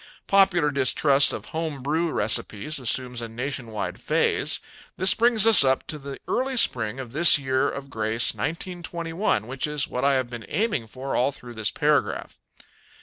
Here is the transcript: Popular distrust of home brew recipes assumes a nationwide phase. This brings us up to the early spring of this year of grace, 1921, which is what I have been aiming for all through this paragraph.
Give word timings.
Popular 0.25 0.71
distrust 0.71 1.31
of 1.31 1.45
home 1.53 1.83
brew 1.83 2.11
recipes 2.11 2.79
assumes 2.79 3.21
a 3.21 3.29
nationwide 3.29 3.99
phase. 4.01 4.59
This 4.97 5.13
brings 5.13 5.45
us 5.45 5.63
up 5.63 5.85
to 5.85 5.99
the 5.99 6.19
early 6.27 6.57
spring 6.57 6.99
of 6.99 7.11
this 7.11 7.37
year 7.37 7.69
of 7.69 7.91
grace, 7.91 8.33
1921, 8.33 9.45
which 9.45 9.67
is 9.67 9.87
what 9.87 10.03
I 10.03 10.15
have 10.15 10.27
been 10.27 10.47
aiming 10.49 10.87
for 10.87 11.15
all 11.15 11.31
through 11.31 11.53
this 11.53 11.69
paragraph. 11.69 12.39